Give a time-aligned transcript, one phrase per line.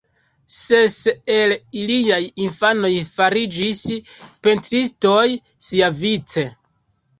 [0.59, 0.95] Ses
[1.33, 3.83] el iliaj infanoj fariĝis
[4.49, 5.29] pentristoj
[5.71, 6.49] siavice.